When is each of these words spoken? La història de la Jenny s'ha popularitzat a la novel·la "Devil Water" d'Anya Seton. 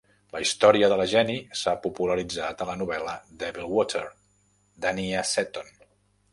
La 0.35 0.39
història 0.43 0.87
de 0.93 0.95
la 1.01 1.05
Jenny 1.11 1.35
s'ha 1.59 1.73
popularitzat 1.83 2.65
a 2.65 2.69
la 2.71 2.77
novel·la 2.81 3.15
"Devil 3.45 3.71
Water" 3.77 4.05
d'Anya 4.87 5.25
Seton. 5.37 5.75